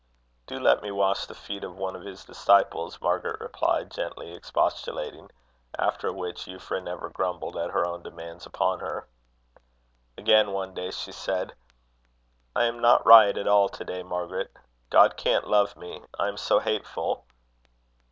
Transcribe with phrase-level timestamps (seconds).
[0.47, 5.29] "Do let me wash the feet of one of his disciples;" Margaret replied, gently expostulating;
[5.77, 9.07] after which, Euphra never grumbled at her own demands upon her.
[10.17, 11.53] Again, one day, she said:
[12.55, 14.51] "I am not right at all to day, Margaret.
[14.89, 17.25] God can't love me, I am so hateful."